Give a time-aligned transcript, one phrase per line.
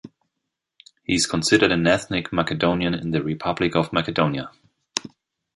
[1.03, 4.49] He is considered an ethnic Macedonian in the Republic of Macedonia.